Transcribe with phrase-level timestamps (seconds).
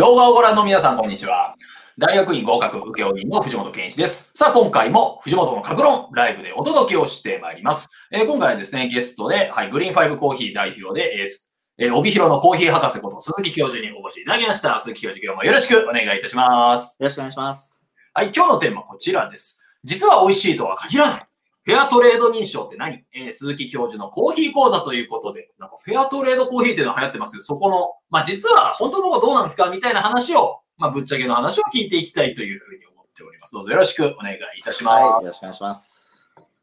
[0.00, 1.54] 動画をご覧の皆さん、こんにちは。
[1.98, 4.32] 大学院合格請負人の藤本健一です。
[4.34, 7.86] さあ、今回も藤本の格論ライブでお届けをしてまいります。
[8.10, 14.80] えー今回はですね、ゲストで、はい、グリーンファイブコーヒー代表で、えーすえー帯広のコーヒー博士こと鈴木教授にお越しいただきました。
[14.80, 16.96] 鈴木教授、今日もよろしくお願いいたします。
[17.02, 17.70] よろしくお願いします。
[18.14, 19.62] はい、今日のテーマはこちらです。
[19.84, 21.29] 実は美味しいとは限らない。
[21.62, 33.52] フェアトレード認証って何、えー鈴木教授のコーヒー講座ということで、なんかフェアトレードコーヒーっていうのが流行ってますけど、そこの、まあ実は本当のとどうなんですかみたいな話を、まあぶっちゃけの話を聞いていきたいというふうに思っております。
[33.52, 35.02] どうぞよろしくお願いいたします。
[35.02, 35.96] はい、よろしくお願いします。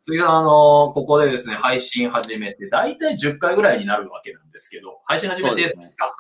[0.01, 6.15] 鈴木さん、あのここでですね、配信始めて、だいたい10回ぐらいになるわけなんですけど、配信始めてですか？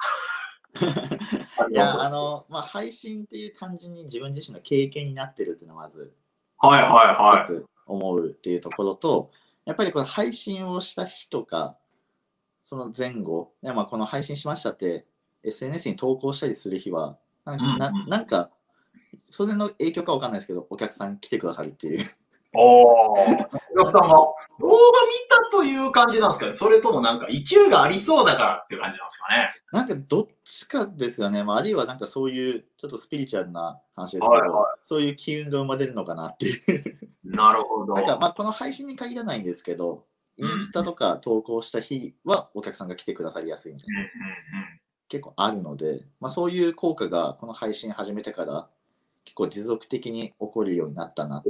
[1.71, 6.13] いや、あの、まあ、配信っていう単純に自分自身の経験になってるっていうのがまず、
[6.59, 7.76] はいはいはい。
[7.87, 9.31] 思うっていうところと、
[9.65, 11.77] やっぱりこの配信をした日とか、
[12.63, 15.05] その前後、いやまあこの配信しましたって、
[15.43, 18.51] SNS に投稿したりする日は、なうんうんななんか、
[19.29, 22.05] それの影響かわかんないですけど、お客さん来てくださるっていう。
[22.57, 23.21] おー。
[23.21, 24.33] お客さんが動画
[24.67, 24.73] 見
[25.29, 26.51] たという感じなんですかね？
[26.51, 29.51] それともなんか勢いがありそうだからっていう感じなんですかね？
[29.71, 31.43] なんかどっちかですよね。
[31.43, 36.97] まあ、あるいはなんかそういうちょっとスピリチュアルな話ですけど、はいはそういう機運が生まれるのかなっていう。
[37.23, 37.93] なるほど。
[37.93, 40.05] なんかまあこの配信に限らないんですけど、
[40.37, 44.01] インスタとか投稿した日はお客さんが来てくださりやすいみたいな、
[45.09, 48.69] 結構あるので、まあ、そういう効果がこの配信始めてから
[49.27, 51.43] 結構持続的に起こるようになったな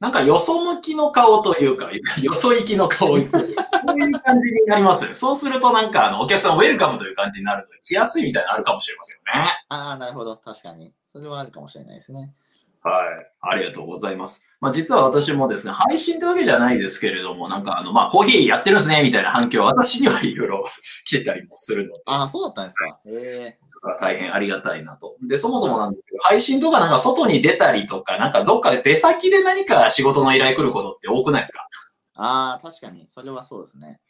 [0.00, 1.88] なんかよそ向きの顔というか、
[2.20, 5.14] よそ行きの顔、そういう感じになりますね。
[5.14, 9.52] そうするとなんかあのお客さんウェルカムという感じになるので、来やすいみたいなのあるかもしれませんよね。
[9.68, 10.36] ああ、なるほど。
[10.36, 10.92] 確かに。
[11.12, 12.34] それはあるかもしれないですね。
[12.82, 13.32] はい。
[13.40, 14.46] ありがとうございます。
[14.60, 20.66] まあ実は私もですね、配信ってわけじゃないですけれども、なんかあの、まあコーヒーやってるんですね、みたいな反響、私にはいろいろ
[21.06, 23.00] 来てたりもするので、ああ、そうだったんですか。
[23.06, 23.58] え
[23.92, 25.16] え大変ありがたいなと。
[25.22, 31.68] で、そもそもなんですけど、配信とかなんか外に出たりとか、なんかどっかで出先で何か仕事の依頼来ることって多くないですか？
[32.16, 33.06] ああ、確かに。
[33.10, 34.00] それはそうですね。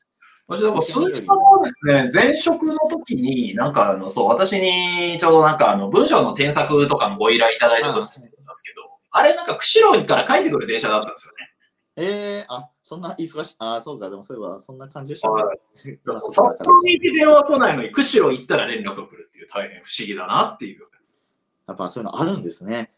[0.46, 11.50] 私、なんか、鈴木さんはですね、前職の時に、なんか、あの、そう、私に、ちょうどなんか、あの、文章の添削とかのご依頼いただいた時だったんですけど、あれ、なんか、釧路から帰ってくる電車だったんですよね。
[11.96, 13.56] ええあ、そんな忙しい。
[13.58, 14.10] ああ、そうか。
[14.10, 15.98] でもそういえば、そんな感じでしたね。
[16.30, 20.82] 札幌に電話来ないのに、釧路行ったら連絡が来るって大変不思議だなっていう。
[21.66, 22.92] やっぱそういうのあるんですね。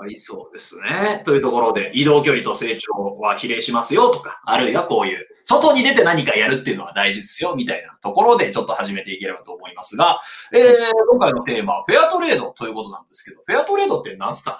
[0.00, 1.22] ありそうですね。
[1.24, 10.18] というところで、移動距離と成長は比例しますよとか、あるいはこういう、外に出て何かやるっていうのは大事ですよ、みたいなところでちょっと始めていければと思いますが、
[10.52, 10.62] えー、
[11.08, 14.58] 今回のテーマはフェアトレードということなんですけど、フェアトレードって何すか？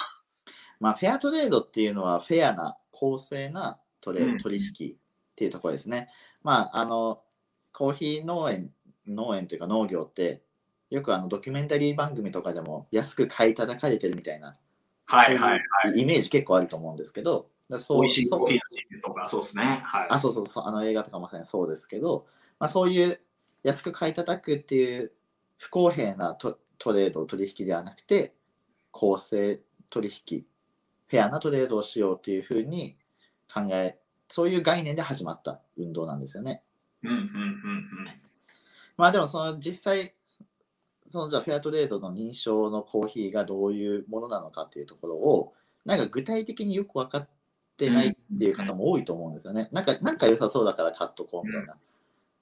[0.79, 4.97] まあ、フェアトレードっていうのは、フェアな、公正なトレうん取引っ
[5.35, 6.09] ていうところですね。
[6.45, 7.19] まあ、あの、
[7.73, 8.71] コーヒー農園、
[9.09, 10.43] 農園というか農業って、
[10.91, 14.57] よくあのドキュメンタリー番組とかでも安く買い叩かれてるみたいな、
[15.07, 16.01] はいはいはい。
[16.01, 18.61] イメージ結構あると思うんですけど、だそう美味しいそうコーヒー
[19.03, 19.81] とか、そうですね。
[19.85, 20.07] はい。
[20.11, 22.27] あ、そうそうそう、あの映画とかまさにそうですけど、
[22.59, 23.21] まあ、そういう
[23.63, 25.13] 安く買い叩くっていう
[25.57, 28.35] 不公平なトトレード、取引ではなくて、
[28.91, 29.61] 公正
[29.91, 30.45] 取引、
[31.07, 32.97] フェアなトレードをしようっていうふうに
[33.53, 33.99] 考え、
[34.29, 36.63] そういう概念で始まった運動なんですよね。
[37.03, 37.29] うんうんうんうん。
[38.97, 40.15] まあでもその実際、
[41.11, 45.55] そのじゃあフェアトレードの認証のコーヒーがどういうものなのかっていうところを、
[45.85, 47.29] なんか具体的によく分かっ
[47.77, 49.69] てないっていう方も多いと思うんですよね。
[49.73, 51.77] なんか、なんか良さそうだから買っとこうみたいな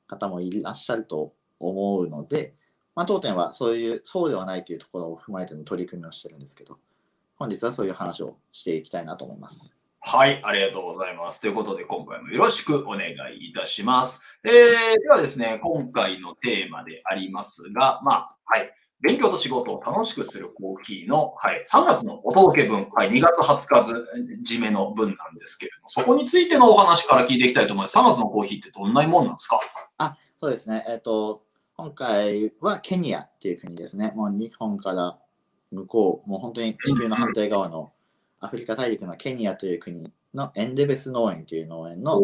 [0.08, 2.54] 方もいらっしゃると思うので、
[2.94, 6.78] まあ当店はそういう、そうではないというところを踏まえての取り組みをしてるんですけど、
[7.36, 9.76] 本日はそういう話をしていきたいなと思います。
[10.08, 11.40] はい、ありがとうございます。
[11.40, 14.22] ということで、今回もよろしくお願いいたします。
[14.44, 18.72] えー、ではですね、今回のテーマでありますが、まあ、はい。
[19.00, 27.98] 勉強と仕事を楽しくするコーヒーの、はい、3月のお届け分、はい、2月20日締めの分なんですけれども、そこについてのお話から聞いていきたいと思います。
[27.98, 29.58] 3月のコーヒーってどんなもんなんですか？
[29.98, 30.84] あそうですね。
[30.88, 31.42] えっ、と、
[31.76, 34.12] 今回はケニアっていう国ですね。
[34.14, 35.18] もう日本から
[35.72, 37.90] 向こう、もう本当に地球の反対側の
[38.40, 42.20] アフリカ大陸のケニアという国のエンデベス農園という農園の、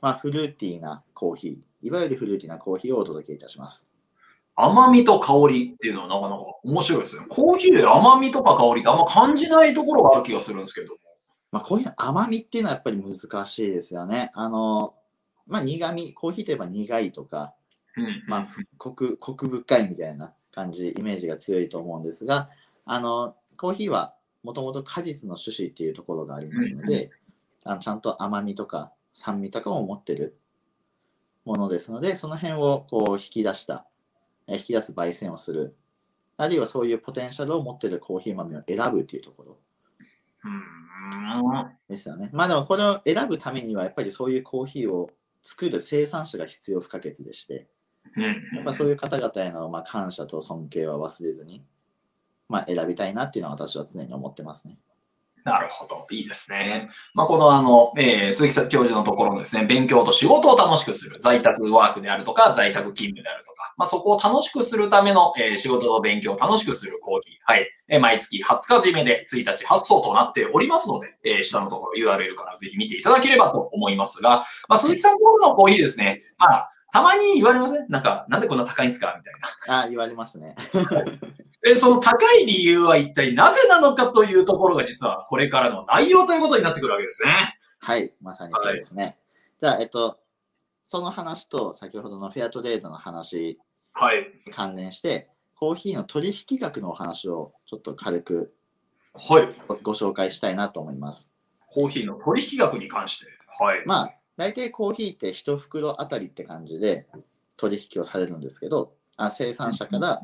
[0.00, 3.86] まあ、フルーティーなコーヒー、いわゆるフルーティーなコーヒーをお届けいたします。
[4.54, 7.24] 甘みと香りっていうのはなかなか面白いですね。
[7.28, 10.96] コーヒーで甘みとか香りってあんま感じないところがある気がするんですけど。
[11.50, 14.30] まあ、コーヒーの甘みっていうのはやっぱり難しいですよね。
[14.34, 14.94] あの、
[15.46, 17.54] まあ、苦み、コーヒーといえば苦いとか、
[17.96, 18.48] うん、まあ、
[18.78, 22.48] コク、コク深いみたいな感じ、イメージが強いと思うんですが、
[22.84, 27.10] あの、コーヒーはもともと果実の種子っていうところがありますので、
[27.64, 30.38] あのちゃんと甘みとか酸味とかを持ってる
[31.44, 33.86] ものですので、その辺をこう引き出した
[34.46, 35.76] えー引き出す焙煎をする。
[36.36, 39.58] あるいはそういうポテンシャルを持っているコーヒー豆を選ぶっていうところ
[40.44, 41.66] うん。
[41.88, 42.30] ですよね。
[42.32, 45.10] まあでもこれを選ぶためにはやっぱりそういうコーヒーを
[45.42, 47.68] 作る生産者が必要不可欠でして、
[48.16, 48.22] うん。
[48.22, 48.30] や
[48.62, 51.62] っぱそういう方々へのまあ感謝と尊敬は忘れずに、
[52.52, 54.78] まあ、選びたいなっていうのは私は常に思ってますね。
[55.44, 56.06] なるほど。
[56.10, 56.88] いいですね。
[57.14, 61.16] まあ、このあの、えー鈴木教授のところのですね、勉強と仕事を楽しくする。
[61.18, 67.32] 在宅ワークであるとか、在宅勤務であるとか、まあ、そこを楽しくするための、えー仕事と勉強を楽しくするコーヒー。
[67.44, 67.66] はい。
[67.88, 76.22] えー毎月20日締めで1日発送となっておりますので、えー下のところ URL からぜひ見ていただければと思いますが、まあ、鈴木さんのところのコーヒーですね。
[76.38, 77.86] まあ、たまに言われません？
[77.88, 79.14] なんか、なんでこんな高いんですか？
[79.18, 79.34] みたい
[79.68, 79.82] な。
[79.84, 80.54] あ言われますね。
[81.66, 87.56] えーその高い理由は一体なぜなのかというところが実はこれからの内容ということになってくるわけですね。
[87.78, 89.16] はい、まさにそうですね。
[89.60, 90.18] じゃあ、えっと、
[90.84, 93.58] その話と先ほどのフェアトレードの話
[93.92, 94.26] はい。
[94.46, 98.48] に関連して、コーヒーの取引額のお話をちょっと軽く
[99.14, 99.48] はい。
[99.68, 101.30] ごご紹介したいなと思います。
[101.68, 103.26] コーヒーの取引額に関して。
[103.60, 103.82] はい。
[103.86, 107.06] まあ、大体コーヒーって1袋あたりって感じで
[107.56, 110.20] 取引をされるんですけど、あ生産者から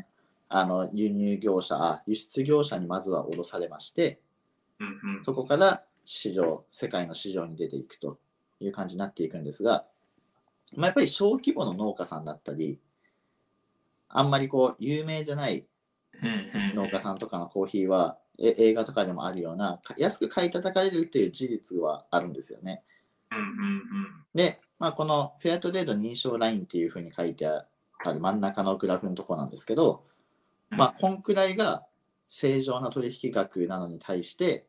[0.49, 4.20] あの輸入業者あ、輸出業者にまずは卸されまして。
[5.22, 8.19] そこから市場、世界の市場に出ていくと
[8.60, 9.84] いう感じになっていくんですが、
[10.75, 12.81] まあ、やっぱり小規模の農家さんだったり、
[14.08, 15.66] あんまりこう有名じゃない
[16.75, 22.82] 農家さんとかのコーヒーは、え映画とかでもあるような、か安く買い叩かれるっていう事実はあるんですよね。
[23.30, 27.66] うんうんで、まあ、このフェアトレード認証ラインっていうふうに書いてあ
[28.12, 30.04] る真ん中のグラフのところなんですけど、
[30.70, 30.78] うん。
[30.78, 31.84] まあ、こんくらいが
[32.28, 34.66] 正常な取引額なのに対して、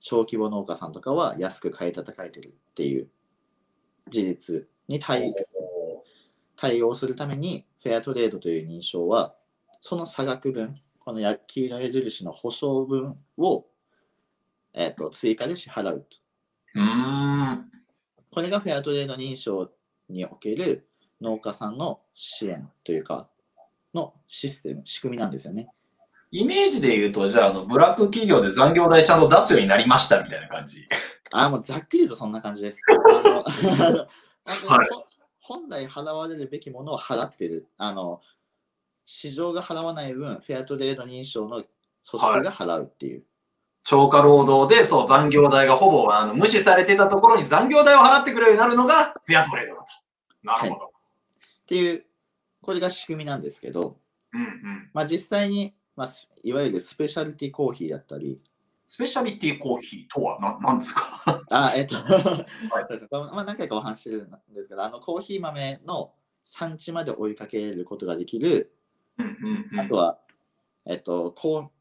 [0.00, 3.08] 小規模農家さんとかは安く買い叩かれてるっていう
[4.08, 5.34] 事実に対
[6.54, 9.34] 対応するために、フェアトレードという認証は、
[9.80, 13.66] その差額分、このや黄色い矢印の保証分を、
[14.72, 16.16] えっと追加で支払うと。
[16.74, 17.75] うーん。
[18.36, 19.70] これがフェアトレード認証
[20.10, 20.86] における
[21.22, 23.30] 農家さんの支援というか、
[23.94, 25.70] のシステム、仕組みなんですよね。
[26.32, 30.86] イメージで言うと、じゃあ、あの、ブラック企業で残業代ちゃんと出すようになりましたみたいな感じ。
[31.32, 32.82] あ、もうざっくり言うとそんな感じです。
[35.40, 37.68] 本来払われるべきものを払ってる。
[37.78, 38.20] あの
[39.06, 41.68] 市場が払わない分、フェアトレード認証の組
[42.04, 43.24] 織が払うっていう。
[43.88, 49.86] 超過労働で、そう、残業代がほぼあの無視されてたところに残業代を払ってくれるようになるのがフェアトレードだと。
[50.42, 50.86] なるほど。
[50.86, 50.90] っ
[51.66, 52.04] ていう、
[52.62, 53.96] これが仕組みなんですけど、
[54.32, 54.90] うんうん。
[54.92, 58.42] まあ、実際に、まあ、すいわゆるスペシャリティコーヒーだったり、
[58.88, 61.40] スペシャリティコーヒーとは何なんですか？
[61.50, 61.94] あ、えっと、
[63.10, 66.12] まあ、何回かお話ししてるんですけど、あのコーヒー豆の
[66.42, 68.72] 産地まで追いかけることができる、
[69.18, 69.80] うんうんうん。
[69.80, 70.18] あとは、
[70.86, 71.75] えっと、こう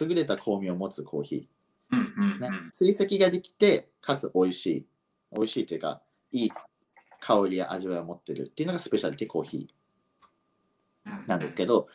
[0.00, 1.48] 優れた香味を持つコーヒ
[1.90, 2.70] うんうんー、ねうん。
[2.72, 4.86] 追跡ができて、かつ美味しい、
[5.32, 6.52] 美味しいというか、いい
[7.20, 11.88] 香りや味わいを持ってるっていうのがスペシャリティコーヒーなんですけど、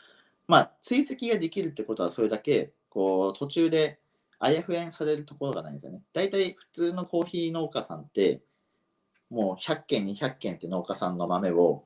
[0.47, 3.99] まあ、追跡ができるってことはそれだけ、こう、途中で
[4.39, 6.01] あやふやにされるところがないんですよね。
[6.13, 8.41] 大体普通のコーヒー農家さんって、
[9.29, 11.83] もう100件、200件って農家さんの豆を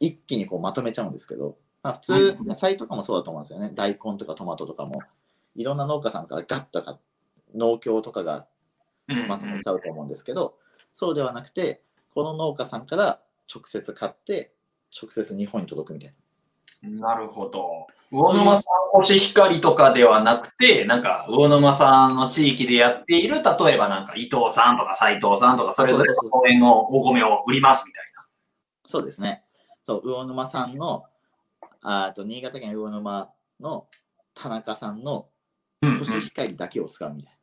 [0.00, 3.72] 一気にこうまとめちゃうんですけど、まあ、普通、野菜とかもそうだと思うんですよね。
[3.74, 5.02] 大根とかトマトとかも、
[5.54, 6.98] いろんな農家さんからガッとか、
[7.54, 8.46] 農協とかが
[9.28, 10.56] まとめちゃうと思うんですけど、
[10.94, 11.82] そうではなくて、
[12.14, 13.20] この農家さんから
[13.52, 14.52] 直接買って、
[14.94, 16.14] 直接日本に届くみたい
[16.82, 17.08] な。
[17.08, 17.86] なるほど。
[18.10, 28.12] 魚沼さんコシヒカリとかではなくて、なんか、魚沼さんの地域でやっている、例えばなんか、伊藤さんとか斉藤さんとか、それぞれの公園のお米を売りますみたい
[28.92, 29.42] そうですね。
[29.86, 31.06] そう、魚沼さんの、
[31.80, 33.86] ああと新潟県魚沼の
[34.34, 35.31] 田中さんのな。
[35.82, 37.38] うんうんコシヒカリだけを使うみたい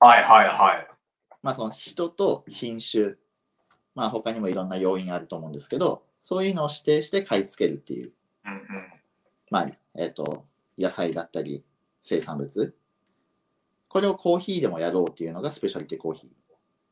[0.00, 0.08] な。
[0.08, 0.88] はいはいはい。
[1.42, 3.14] まあその人と品種、
[3.94, 8.12] まあ他にもいろんな要因あると思うんですけど、そういうのを指定して買い付けるっていう、
[8.44, 8.60] うんうん
[9.50, 9.66] まあ、
[9.96, 10.44] えっ、と、
[10.76, 11.64] 野菜だったり
[12.02, 12.76] 生産物。
[13.88, 16.30] これをコーヒーでもやろうっていうのがスペシャリティコーヒ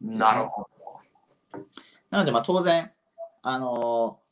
[0.02, 0.16] ー。
[0.16, 0.66] なるほ
[2.10, 2.90] なのでまあ当然、
[3.42, 4.26] あのー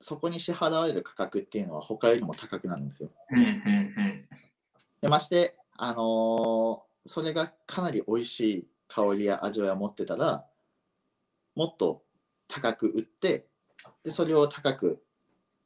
[0.00, 3.10] そこに支払われる価格っていうのは他よりも高くなるんですよ。
[3.30, 3.36] ど。
[3.36, 4.28] うんうんうん。
[5.00, 10.44] でまして、あのーそれがかなり美味しい香りや味わいを持ってたら、
[11.54, 12.02] もっと
[12.48, 13.46] 高く売って、
[14.02, 15.02] でそれを高く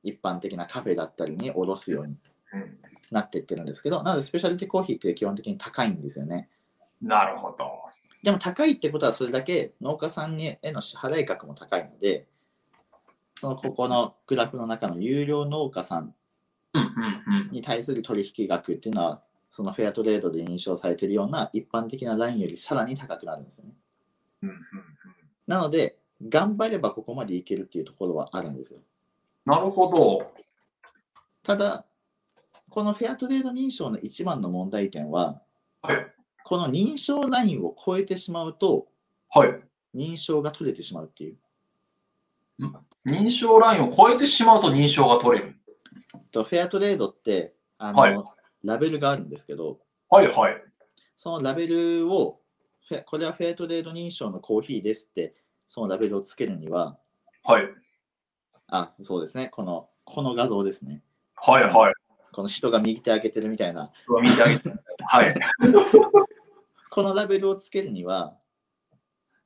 [0.03, 2.17] 一般的なカフェだったりに卸すように
[2.53, 2.79] うん
[3.11, 6.51] なっていってるんですけど、なのでスペシャリティコーヒーって基本的に高いんですよね。
[7.01, 7.71] なるほど。
[8.23, 12.27] でも高いってことはそれだけ農家さんにへの支払い額も高いので、
[13.41, 16.15] そのここのグラフの中の有料農家さん。
[17.51, 23.73] に対する取引額っていうのは、そのフェアトレードで認証されているような一般的なラインよりさらに高くなるんですよね。
[24.43, 24.65] うんうんうん
[25.51, 28.79] なので、頑張ればここまでいけるっていうところはあるんですよ。
[29.45, 30.33] なるほど。
[31.43, 31.85] ただ、
[32.69, 35.43] このフェアトレード認証の一番の問題点は、
[35.83, 36.07] はい。
[36.45, 38.87] この認証ラインを超えてしまうと、
[39.29, 39.61] はい。
[39.93, 41.37] 認証が取れてしまうっていう。
[43.05, 45.57] 認証ラインを超えてしまうと認証が取れる。
[46.31, 50.63] とフェアトレードってあの、はいラベルがあるんですけど、はいはい。
[51.17, 52.41] そのラベルを、
[53.07, 55.35] これはフェアトレード認証のコーヒーですって、
[55.69, 56.99] そのラベルをつけるには、
[57.45, 57.63] はい。
[58.67, 61.03] あ、そうですね、このこの画像ですね。
[61.37, 61.95] はいはい。
[62.33, 64.71] この人が右手上げてるみたいな、見てあげて。
[65.07, 65.35] はい。
[66.91, 68.37] このラベルをつけるには、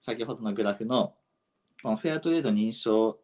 [0.00, 1.14] 先ほどのグラフの、
[1.82, 3.18] このフェアトレード認証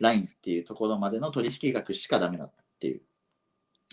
[0.00, 3.02] ラインっていうところまでの取引額しかダメだっていう。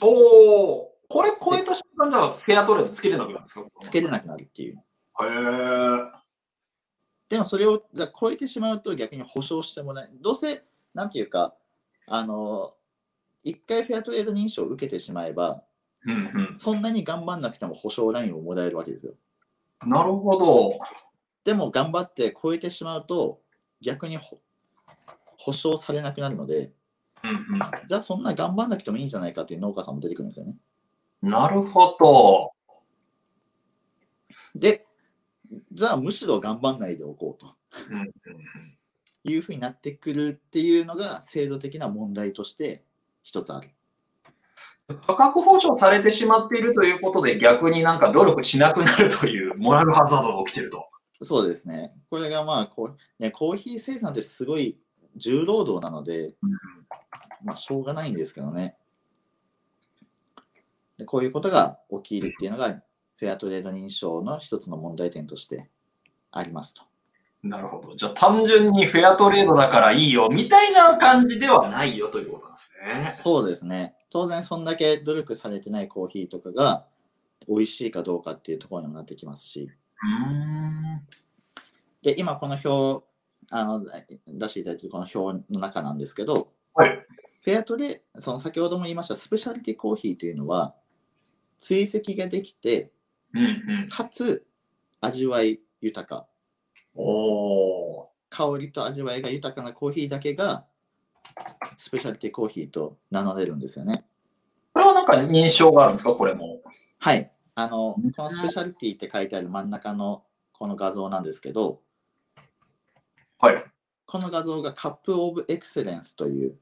[0.01, 0.93] おお。
[1.13, 3.67] これ超えた瞬間じゃあフェアトレードつけれなくなるんですか？
[3.82, 4.77] つけれなくなるっていう。
[4.77, 4.79] へ
[5.25, 6.12] え。
[7.29, 10.63] でもそれをじゃあ超えてしまうと逆に保証してもらえどうせ、
[10.96, 11.53] なんていうか、
[12.08, 12.74] あの、
[13.43, 15.63] 一回フェアトレード認証を受けてしまえば、
[16.05, 16.15] うんう
[16.55, 16.55] ん。
[16.58, 19.13] そんなに頑張んなくても保証ラインをもらえるわけですよ。
[19.86, 20.79] なるほど。
[21.43, 23.39] でも頑張って超えてしまうと、
[23.82, 24.39] 逆にほ
[25.38, 26.72] 保証されなくなるので、
[27.24, 27.38] うんうん。
[27.88, 30.55] じゃあそんな頑張んなくてもいいんじゃないかっていう農家さんも出てくるんですよね。
[31.24, 32.51] なるほど。
[34.53, 34.86] で、
[35.72, 37.56] じゃあむしろ頑張んないでおこうと
[37.89, 38.10] うんうん
[39.24, 42.84] いうふうになってくるっていうのが制度的な問題として
[43.22, 43.70] 一つある。
[44.89, 50.89] うん、価格保証されてしまっているということで逆になんか努力しなくなるというモラルハザードが起きてると。
[51.22, 51.96] そうですね。
[52.10, 54.77] これがまあこう、ね、コーヒー生産ってすごい
[55.15, 56.36] 重労働なので、
[57.46, 58.75] まあしょうがないんですけどね。
[61.03, 62.81] でこういうことが起きるっていうのが
[63.17, 65.69] フェアトレード認証の一つの問題点として
[66.31, 66.81] ありますと。
[67.43, 67.93] なるほど。
[67.95, 73.13] じゃあ単純にフェアトレードだからいいよみたいな感じではないよということなんですね。
[73.17, 73.95] そうですね。
[74.10, 76.86] 当然そんだけ努力されてないコーヒーとかが
[77.50, 79.69] 美味しいかどうかっていうところにもなってきますし。
[79.69, 81.01] うーん。
[82.01, 83.05] で、今この表、
[83.50, 83.86] あの
[84.25, 87.05] 出していただいているこの表の中なんですけど、はい。
[87.43, 90.75] フェアトレ、その先ほども言いましたスペシャリティコーヒーというのは
[91.63, 92.91] 追跡ができて、
[93.34, 93.89] うんうん。
[93.89, 94.46] かつ
[95.00, 96.27] 味わい豊か、
[96.93, 98.05] おー。
[98.29, 100.65] 香りと味わいが豊かなコーヒーだけが
[101.77, 104.05] スペシャリティコーヒーと名乗れるんですよね。
[104.74, 106.13] これはなんか認証があるんですか？
[106.13, 106.62] これも。
[107.00, 107.32] はい。
[107.55, 111.82] あのうん、このスペシャリティって書いてある真ん中のこの画像なんですけど、
[113.39, 113.63] はい。
[114.05, 116.55] この画像がカップオブエクセレンスという、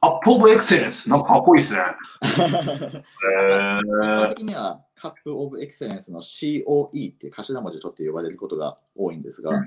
[0.00, 1.08] アップオブエクセレンス。
[1.10, 1.80] なんかかっこいいですね。
[2.22, 4.28] へ一般ー。
[4.28, 9.66] 的にはカップオブエクセレンスの COE って頭文字取って呼ばれることが多いんですが、うん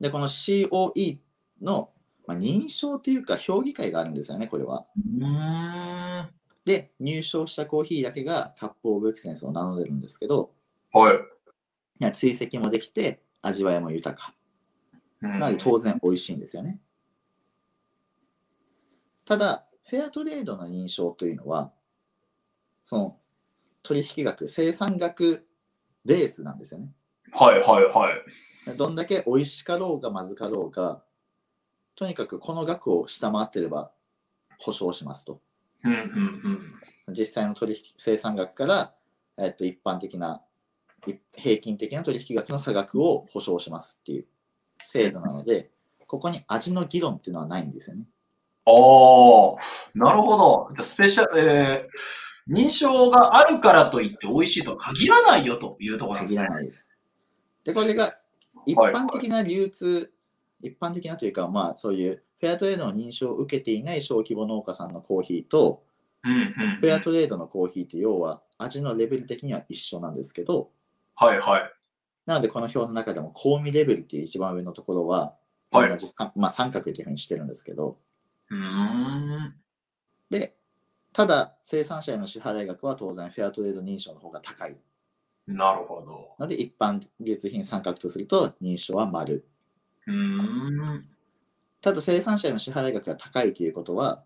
[0.00, 1.18] で、この COE
[1.60, 1.90] の、
[2.26, 4.86] まあ、認証というか評議会があるんですよね、これは。
[4.96, 6.28] うーん。
[6.64, 10.52] で、入賞したコーヒーだけがカップオブエクセレンスを名乗れるんですけど、
[10.92, 12.12] はい。
[12.12, 14.34] 追跡もできて、味わいも豊か。
[15.22, 16.80] うんなので当然美味しいんですよね。
[19.28, 21.70] ただ、フェアトレードの認証というのは、
[22.82, 23.18] その
[23.82, 25.46] 取引額、生産額
[26.06, 26.94] ベースなんですよね。
[27.32, 28.10] はいはいは
[28.72, 28.74] い。
[28.78, 31.02] どんだけ美味しかろうがまずかろうが、
[31.94, 33.92] とにかくこの額を下回ってれば
[34.60, 35.42] 保証しますと。
[35.84, 36.00] うんうん
[37.06, 37.12] うん。
[37.12, 38.94] 実際の取引生産額から、
[39.36, 40.42] えっと、一般的な、
[41.06, 44.26] い平均的な取引額の差額を保証しますっていう
[44.82, 45.70] 制度なので、
[46.06, 48.06] ここに味の議論っていうのはないんですよね。
[48.68, 50.82] ああ、なるほど。
[50.82, 56.42] スペシャル、えー、認証があるからといって美味しいとは限らないよというところなんですね。
[56.42, 56.88] 限らないです。
[57.64, 58.12] で、これが
[58.66, 60.12] 一般的な流通、
[60.60, 65.82] 一般的なというか、まあそういうフェアトレードの認証を受けていない小規模農家さんのコーヒーと、
[66.24, 66.76] うんうん。
[66.78, 70.70] フェアトレードのコーヒーって要は味のレベル的には一緒なんですけど、
[71.16, 71.72] はいはい。
[72.26, 75.34] なのでこの表の中でも香味レベルっていう一番上のところは、
[75.70, 77.98] はい同じ、まあ三角っていうふうにしてるんですけど、
[78.50, 79.54] うーん。
[80.30, 80.56] で、
[81.12, 84.76] ただ生産者への支払い額は当然フェアトレード認証の方が高い。
[85.46, 86.34] なるほど。
[86.38, 89.48] ので一般流通品三角とすると認証は丸。
[90.06, 91.08] うーん。
[91.80, 94.24] ただ生産者への支払い額が高いということは、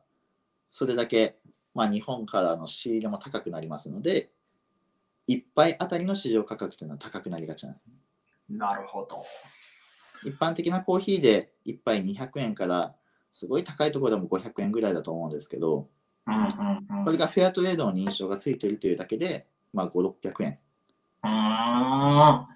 [0.69, 1.39] それだけ、
[1.75, 4.31] まあ、日本からの仕入れも高くなりますので、
[5.27, 7.93] 一杯あたりの市場価格というのは高くなりがちなんですね。
[8.49, 9.23] なるほど。
[10.25, 12.97] 一般的なコーヒーで1杯200円から、
[13.33, 15.89] すごい高いところでも500円ぐらいだと思うんですけど、
[16.27, 17.05] うんうんうん。
[17.05, 20.59] これがフェアトレードの認証がついているというだけで、まあ、5、600円
[21.25, 22.47] うーん。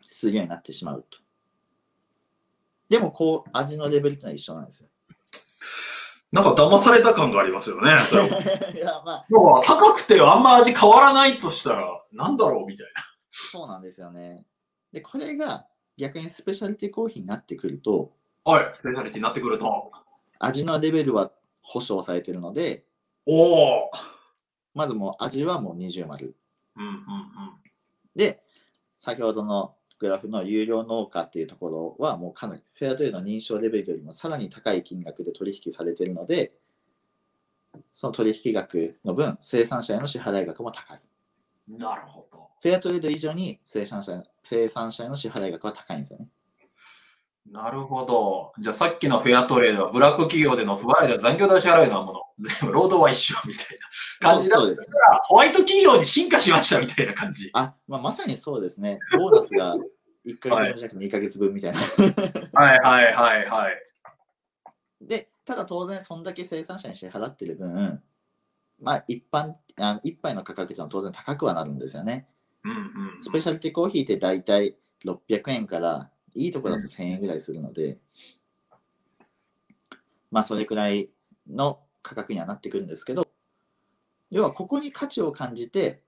[0.00, 1.18] するようになってしまうと。
[2.88, 4.88] でも、こう、味のレベルってのは一緒なんですよ。
[6.32, 8.02] なんか騙された感がありますよね。
[8.04, 8.26] それ
[8.74, 9.26] いや、まあ、
[9.64, 12.86] 高くてあんま味変わらないとしたら、なんだろうみたい
[13.30, 14.44] そうなんですよね。
[14.92, 18.17] で、これが逆にスペシャリティコーヒーになってくると、な。
[18.48, 19.92] はい、スペシャリティになってくると。
[20.38, 22.82] 味のレベルは保証されているので、
[23.26, 23.90] おお。
[24.72, 26.34] まずもう味はもう二重丸。
[26.74, 27.00] うんうんうん。
[28.16, 28.42] で、
[28.98, 36.54] 先ほどのグラフの有料農家っていうところはもうかなりフェアトレードの認証レベルよりもさらに高い金額で取引されているので、
[37.92, 41.02] その取引額の分、生産者への支払い額も高い。
[41.68, 42.48] なるほど。
[42.62, 46.28] フェアトレード以上に生産者生産者への支払い額は高いんですよね。
[47.50, 48.52] なるほど。
[48.58, 52.20] じゃあさっきのフェアトレードはブラック企業での不払いで残業代支払いのもの。
[52.38, 53.78] で も労働は一緒みたい
[54.20, 54.86] な感じだったそうです。
[55.10, 57.50] ら、ホワイト企業に進化しましたみたいな感じ。
[57.54, 59.00] あ、まあ、まさにそうですね。
[59.16, 59.76] ボーナスが
[60.24, 61.80] 1ヶ月分じゃなくて2ヶ月分みたいな。
[61.80, 63.82] はいはいはいはい。
[65.00, 68.02] で、ただ当然そんだけ生産者に支払ってる分、
[68.80, 72.26] まあ一般、あの一杯の価格っていうのは当然高くはなるんですよね。
[72.64, 72.74] うんう
[73.18, 73.22] ん。
[73.22, 77.98] スペシャリティコーヒーって大体600円から、いいところだと1000円ぐらいするので、
[80.30, 81.08] まあそれくらい
[81.48, 83.26] の価格にはなってくるんですけど、
[84.30, 86.02] 要はここに価値を感じて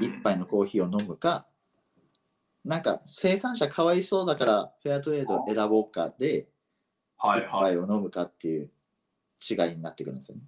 [0.00, 1.46] 一杯のコーヒーを飲むか、
[2.64, 6.48] なんか生産者かわいそうだからフェアトレードを選ぼうかで、
[7.18, 8.70] 一はいは杯を飲むかっていう
[9.40, 10.44] 違いになってくるんですよね。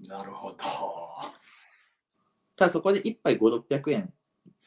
[0.00, 0.08] い。
[0.08, 0.56] なるほど。
[2.56, 4.12] ただそこで1杯5、600円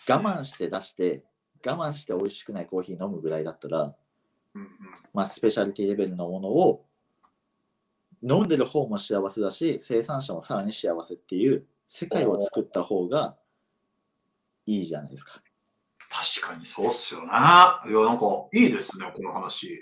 [0.08, 1.24] 我慢して出して、
[1.66, 3.96] 我慢して美味しくないコーヒー飲むぐらいだったら、
[4.56, 4.70] うんうん。
[5.14, 6.86] まあ、スペシャリティレベルのものを
[8.22, 13.38] 飲んでる方も幸せだし、生産者もさらに幸せっていう世界を作った方が
[14.66, 15.42] いいじゃないですか。
[16.10, 17.28] 確かにそうっすよね。
[17.28, 17.42] いや、
[18.06, 19.80] なんかいいですね、この話。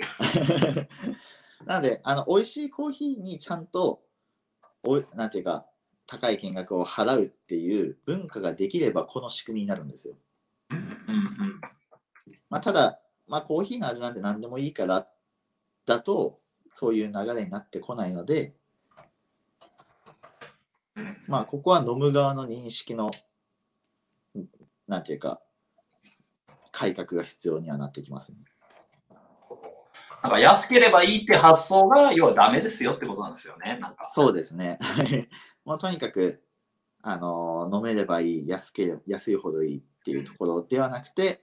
[1.65, 4.03] なので、あの美味しいコーヒーにちゃんと
[4.83, 5.65] おい、なんていうか、
[6.05, 10.15] 高い金額を払うっていう文化ができれば、この仕組みになるんですよ。
[10.69, 11.62] うんうん。
[12.49, 15.08] まあ、ただ、まあ、コーヒーの味なんて何でもいいから
[15.86, 16.39] だと、
[16.73, 18.56] そういう流れになってこないので、
[20.95, 23.12] うんまあ、ここは飲む側の認識の、
[24.88, 25.41] なんていうか、
[26.71, 28.38] 改革が必要にはなってきますね。
[30.21, 33.77] なんか安ければいいって発想が、要はダメですよってことなんですよね。
[33.80, 34.12] なんか。
[34.13, 34.80] そうですね。
[35.65, 36.43] もうとにかく、
[37.01, 41.41] あの飲めればいい安ければ、安いほどいいっていうところではなくて、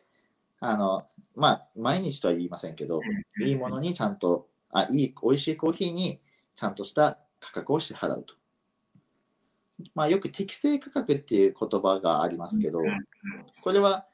[0.59, 1.05] あの
[1.37, 3.03] まあ、毎日とは言いませんけど、
[3.45, 6.19] いいものにちゃんと、あ、いい、美味しいコーヒーに
[6.57, 8.35] ちゃんとした価格を支払うと。
[9.95, 12.81] まあ、よく適正価格っていう言葉がありますけど
[13.61, 14.07] これは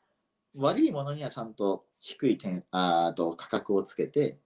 [0.56, 4.38] 悪いものにはちゃんと低い点あーと価格をつけて、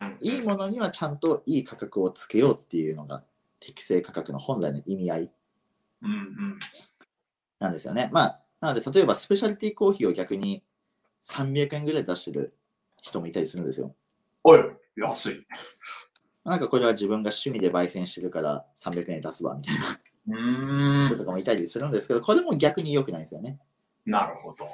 [0.00, 3.24] うんいいものにはちゃんといい価格をつけようっていうのが
[3.58, 5.30] 適正価格の本来の意味合い。
[7.58, 8.08] なんですよね。
[8.12, 10.64] まあ、なので、例えばスペシャリティコーヒーを逆に
[11.24, 12.54] 300円ぐらい出してる
[13.02, 13.94] 人もいたりするんですよ。
[14.44, 14.60] おい、
[14.96, 15.46] 安い。
[16.44, 21.08] なんかこれは自分が趣味で焙煎してるから300円出すわみたいなうーん。
[21.08, 23.58] 人とかもいたりするんですけど、これも逆に良くないんですよね。
[24.06, 24.66] なるほど。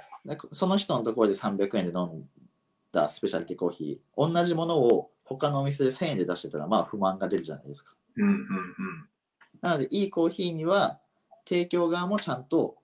[0.53, 2.29] その人のところで300円で飲ん
[2.92, 7.94] だスペシャリティコーヒー、同じものを他のお店で1000円で出してたら、まあ不満が出るじゃないですか。
[8.16, 8.44] うんうんうん。
[9.61, 11.01] なので、いいコーヒーには
[11.47, 12.77] 提供側もちゃんと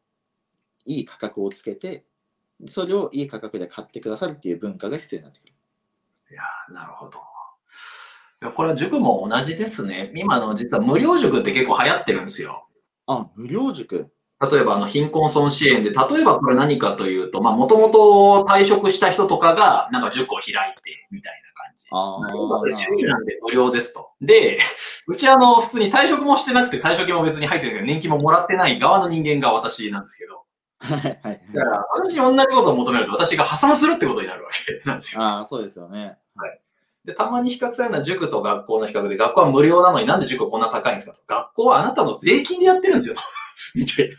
[0.85, 2.05] いい価格をつけて、
[2.69, 5.55] それをいい価格で買ってくださるっていう文化が必要になってくる。
[6.31, 7.19] いやーなるほど。
[8.43, 10.13] いやこれは塾も同じですね。
[10.15, 12.67] 今の実は無料塾って結構流行ってるんですよ。
[13.07, 14.11] あ、無料塾。
[14.51, 21.87] 例えばあの貧困村支援で、例えばこれ何かというと、まあもともと退職した人とかがなんか塾を開いてみたいな感じ。
[21.91, 22.61] ああ。
[22.61, 24.11] 趣味なんで無料ですと。
[24.23, 24.59] で、
[25.09, 30.40] うちあの普通に退職もしてなくて退職金も別に入ってるけど年金ももらってない側の人間が私なんですけど。
[30.81, 35.23] はいはいはいだから私に同じことを求めると私が破産するってことになるわけなんですよ。
[35.23, 36.17] ああ、そうですよね。
[37.05, 41.23] で、たまに比較されるのは塾と学校の比較で、学校は無料なのになんで塾こんな高いんですかと。
[41.27, 43.23] 学校はあなたの税金でやってるんですよと。
[43.75, 44.17] みたいな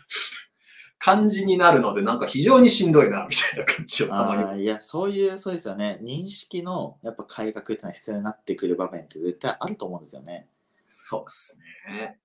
[0.98, 4.62] 感じになるので、なんか非常にしんどいな、みたいな感じをたまに。
[4.62, 6.00] いや、そういう、そうですよね。
[6.02, 10.48] 認識のやっぱ改革っていうのは必要になってくる場面って絶対あると思うんですよね。
[10.86, 12.18] そうですね。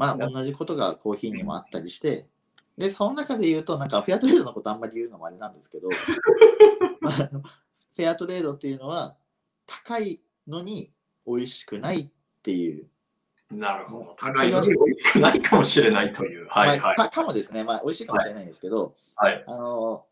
[0.00, 2.26] まあ、同じことがコーヒーにもあったりして、
[2.78, 9.14] で、その中で言うと、なんかフェアトレードのことあんまり言うのもあれなんですけど、 フェアトレードっていうのは、
[9.66, 10.90] 高いのに
[11.26, 12.10] 美味しくないっ
[12.42, 12.88] ていう、
[13.50, 14.14] なるほど。
[14.16, 16.46] 高いのに美味しくないかもしれないという。
[16.48, 16.80] はいはい。
[16.80, 19.44] まあかかもですね、まあ、美味しいかもしれないんですけど、はい。
[19.46, 20.06] あの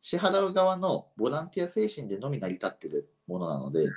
[0.00, 3.88] 支払う側のボランティア精神でのみ成り立ってるものなので、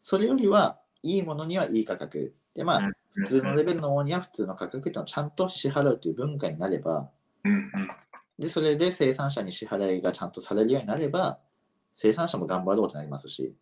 [0.00, 2.36] それよりはいいものにはいい価格。
[2.54, 7.10] で、まあ、普通のレベルのものには普通の価格っていうのをちゃんと支払うという文化になれば、
[8.38, 11.38] で、それで生産者に支払いがちゃんとされるようになれば、
[11.94, 13.54] 生産者も頑張ろうとなりますし、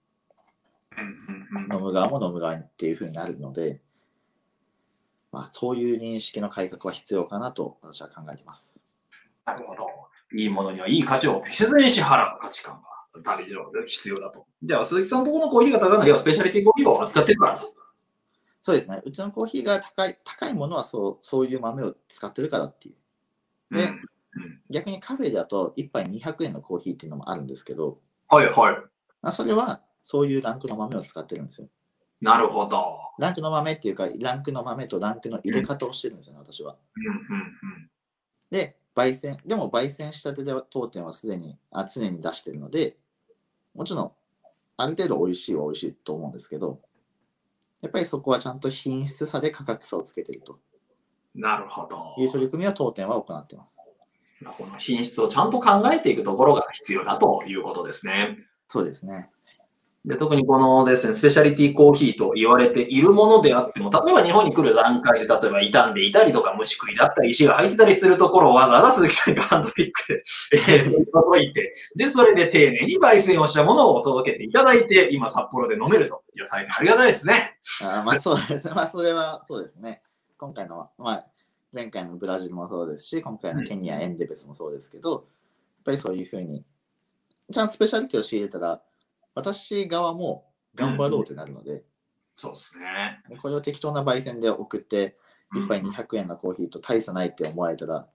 [1.73, 3.81] 飲む側も飲む側にっていうふうになるので、
[5.31, 8.83] まあ、そういう認識の改革は必要かなと私は考えています。
[9.45, 9.87] なるほど。
[10.35, 12.81] いいものにはいい価値を適切に支払う価値観
[13.15, 14.47] が旅上で必要だと。
[14.63, 17.82] じゃあ、鈴木さんのところのコーヒーが高いのは、スペシャリティコーヒーを扱ってるからと。
[18.63, 19.03] そうですね。
[19.05, 23.75] うちのコーヒーが高い高いものはそうそういう豆を使ってるからっていう。
[23.75, 24.09] で、うん
[24.71, 27.99] 逆にカフェだと1杯200円のコーヒーっていうのもあるんですけど、
[28.29, 28.77] はいはい。
[29.21, 31.69] まあ、それはそういうランクの豆を使ってるんですよ。
[32.21, 32.99] なるほど。
[33.19, 36.77] ランクの豆っていうか、ランクの豆とランクの入れ方をしてるんですよね、私は。
[36.97, 37.91] うんうんうん。
[38.51, 42.97] で、焙煎、でも焙煎したてで当店はすでにあ常に出してるので、
[43.75, 44.13] もちろん、
[44.77, 46.81] ある程度美味しいは美味しいと思うんですけど、
[47.83, 50.59] やっぱりそこはちゃんと品質差で価格差をつけてると
[51.35, 52.15] なるほど。
[52.23, 53.79] いう取り組みは当店は行っています。
[54.59, 58.39] この品質をちゃんと考えていくところが必要だということですね。
[58.69, 59.31] そうですね。
[60.05, 70.23] で特にこのですね、スペシャリティコーヒーと言われているものであっても、例えば日本に来る段階で、例えば傷んでいたりとか、虫食いだったり、石が入ってたりするところをわざわざ鈴木さんがハンドピックで、
[70.69, 76.25] えー、届いて、で、それで丁寧に焙煎をしたものを届けていただいて、今札幌で飲めると。
[76.35, 77.59] いや、大変ありがたいですね。
[77.83, 78.75] あーまあそうですね。
[78.75, 80.03] まあそれはそうですね。
[80.37, 81.27] 今回の、まあ
[81.73, 85.23] 前回のブラジルもそうですし、今回のケニア、エンデベスもそうですけど、やっ
[85.85, 86.65] ぱりそういうふうに、
[87.53, 88.83] ちゃんとスペシャリティを仕入れたら、
[89.35, 91.85] 私側も頑張ろうってなるので、
[92.37, 93.23] そうですね。
[93.41, 95.17] これを適当な焙煎で送って、
[95.55, 98.09] 1杯200円のコーヒーと大差ないって思われたら、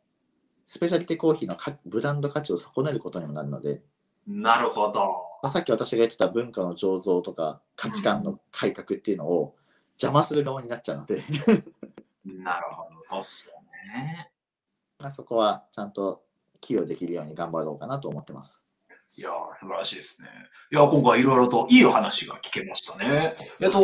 [0.66, 3.82] スペシャリティコーヒーのかブランド価値を損ねることにもなるので、
[4.28, 5.00] なるほど。
[5.42, 9.56] まあさっき私が言ってた文化の醸造とか価値観の改革っていうのを
[9.94, 11.24] 邪魔する側になっちゃうので、
[12.26, 12.90] なるほど。
[13.10, 13.52] そうっす
[13.94, 14.32] ね。
[15.00, 16.24] まあそこはちゃんと
[16.60, 18.67] 寄与できるように頑張ろうかなと思ってます。
[19.18, 20.30] いやー、素晴らしいですね。
[20.72, 23.34] いやー、今回いろいろといいお話が聞けましたね。
[23.60, 23.82] えっと、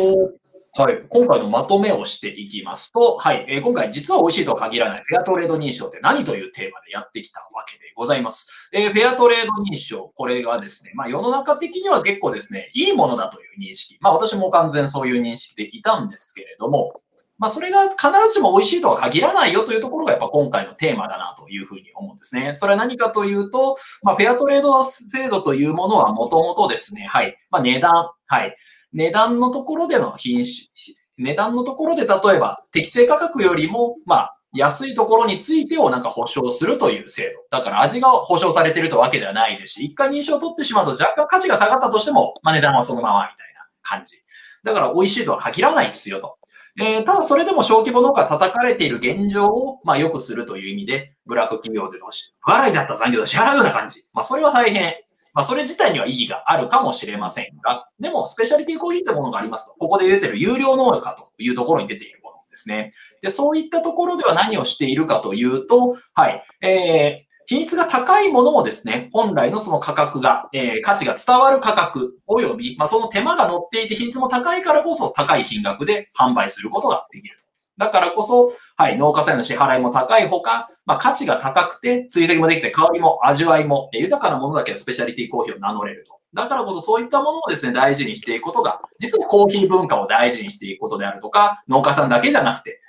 [0.76, 1.02] はい。
[1.08, 3.44] 今回のまとめをしていきますと、はい。
[3.48, 8.70] えー今回実は美味しいとは限らないフェアトレード認証って何というテーマでやってきたわけでございます。
[8.72, 13.98] えーフェアトレード認証、これがですね、まあ世の中的には結構ですね、いいものだという認識。
[14.00, 17.02] まあ私も完全そういう認識でいたんですけれども、
[17.38, 22.54] まあそれが必ずしも美味しいとは限らないよというところがやっぱ今回のテーマだなというふうに思うんですね。
[22.54, 27.36] それは何かというと、まあフェアトレード制度というものはもともとですね、はい。
[27.50, 27.92] まあ値段、
[28.26, 28.56] はい。
[28.92, 37.58] 値段のところでの品種、値段のところで例えば適正価格よりも、まあ、安いところについてをなんか保証するという制度。
[37.58, 44.16] だから味が保証されてるとわけではないですし、一回認証を取ってしまうと若干価値が下がったとしても、まあ値段はそのままみたいな感じ。
[44.62, 46.38] だから美味しいとは限らないですよと。
[46.80, 52.06] えーただそれでも小規模農家叩かれている現状を、まあ良くするという意味で、ブラック企業での
[52.40, 54.04] 不払いだった残業を支払うような感じ。
[54.12, 54.94] まあそれは大変
[55.34, 62.92] まあ、それ自体には意義があるかもしれませんが、でも、スペシャリティコーヒーってものがありますと、ここで出てる有料農家というところに出ているものですね。
[63.20, 77.44] で、そういったところでは何をしているかというと、はい、えー、品質が高いものをですね、本来のその価格が、えー価値が伝わる価格及び、まあ、その手間が乗っていて品質も高いからこそ高い金額で販売することができると。
[77.76, 86.20] だからこそ、はい、農家さんへの支払いも高いほか、まあ、価値が高くて、追跡もできて、香りも味わいも、豊かなものだけスペシャリティコーヒーを名乗れると。
[86.34, 92.80] だからこそそういったものをですね、大事にしていくことが、実はコーヒー文化を大事にしていくことであるとか、農家さんだけじゃなくて、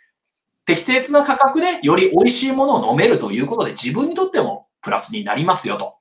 [0.66, 5.96] 適切な価格でより美味しいものを飲めるということで、自分にとってもプラスになりますよと。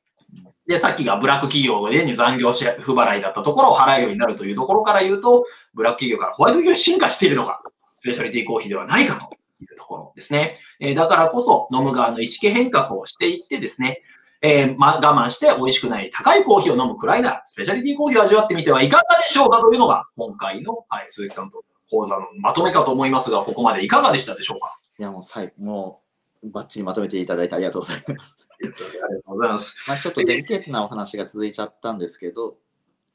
[0.66, 7.60] で、さっきがブラック企業でに残業し不払いだったところを払うようになるというところから言うと、ブラック企業からホワイト企業に進化しているのが、
[8.00, 10.56] スペシャリティコーヒーではないかというところですね。
[10.80, 14.00] えーだからこそ、飲む側の意識変革をしていってですね、
[14.40, 24.76] えーま、我慢して美味しくない高いコーヒーを飲むくらいなら、スペシャリティコーヒーを味わってみてはいかがでしょうかというのが、今回の、はい、鈴木さんと講座のまとめかと思いますが、ここまでいかがでしたでしょうか？
[24.98, 26.00] いや、もう最後、も
[26.42, 28.48] う、バッチリまとめていただいてありがとうございます。
[28.50, 28.84] ありがと
[29.32, 29.84] うございます。
[29.88, 32.56] まあ、ちょっとデリケートなお話が続いちゃったんですけど、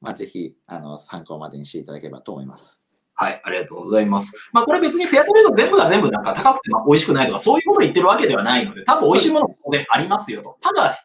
[0.01, 2.81] まあ、ぜひ、あの、参考までにしていただければと思います。
[3.13, 4.49] はい、ありがとうございます。
[4.53, 10.57] まあ、これ別にフェアトレード全部が全部なんか高くてまあ美味しくないとか、そういうことを言ってるわけではないので、多分美味しいものも当然ありますよと。
[10.61, 10.95] ただ、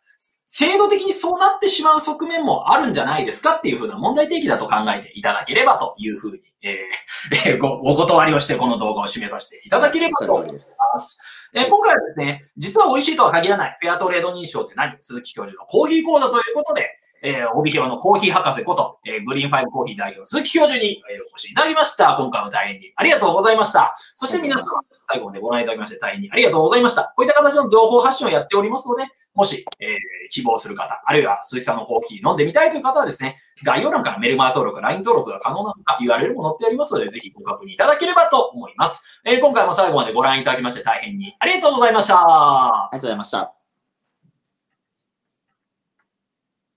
[0.57, 10.53] 制度的にそうなってしまう側面もあるんじゃないですかっていうふうな問題提起だと考えていただければというふうに、えーえーご、お断りをしてこの動画を締めさせていただければと思い。
[10.53, 11.51] ます。
[11.55, 22.17] えー今回はですね、実は美味しいとは限らないフェアトレード認証って何鈴木教授のコーヒー講座ということで、えー、帯広のコーヒー博士こと、えーグリーンファイブコーヒー代表鈴木教授に、えお越しいただきました。
[22.19, 23.97] 今回も大変にありがとうございました。
[24.15, 24.67] そして皆様、
[25.09, 27.15] 最後までご覧いただきまして大変にありがとうございました。
[27.17, 29.99] こういった形の情報発信をやっておりますので、もし、えー
[30.31, 39.23] 希望する方、あるいは鈴木さんのコーヒー飲んでみたいという方はですね、概要欄からメルマガ登録、LINE 登録が可能なのか、URL も載っておりますので、ぜひご確認いただければと思います。
[39.25, 42.17] えー今回も最後までご覧いただきまして大変にありがとうございました。
[42.19, 43.63] ありがとうございました。